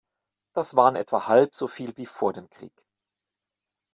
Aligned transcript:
Das 0.55 0.75
waren 0.75 0.95
etwa 0.95 1.27
halb 1.27 1.53
so 1.53 1.67
viel 1.67 1.95
wie 1.95 2.07
vor 2.07 2.33
dem 2.33 2.49
Krieg. 2.49 2.87